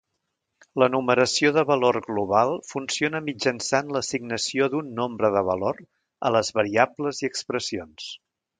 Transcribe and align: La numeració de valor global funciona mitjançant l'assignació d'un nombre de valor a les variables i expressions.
La 0.83 0.85
numeració 0.93 1.51
de 1.57 1.63
valor 1.71 1.99
global 2.07 2.53
funciona 2.69 3.21
mitjançant 3.27 3.93
l'assignació 3.97 4.71
d'un 4.75 4.89
nombre 5.03 5.33
de 5.39 5.45
valor 5.51 5.85
a 6.29 6.33
les 6.39 6.53
variables 6.61 7.25
i 7.27 7.33
expressions. 7.33 8.13